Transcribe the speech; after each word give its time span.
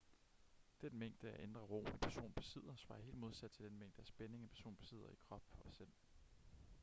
den 0.81 0.97
mængde 0.99 1.31
af 1.31 1.43
indre 1.43 1.61
ro 1.61 1.85
en 1.87 1.99
person 1.99 2.31
besidder 2.33 2.75
svarer 2.75 3.01
helt 3.01 3.17
modsat 3.17 3.51
til 3.51 3.65
den 3.65 3.79
mængde 3.79 3.99
af 4.01 4.05
spænding 4.05 4.43
en 4.43 4.49
person 4.49 4.75
besidder 4.75 5.09
i 5.09 5.15
krop 5.29 5.43
og 5.65 5.73
sind 5.73 5.89